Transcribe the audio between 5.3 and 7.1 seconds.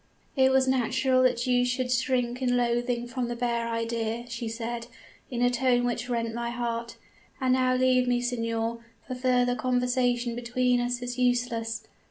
a tone which rent my heart.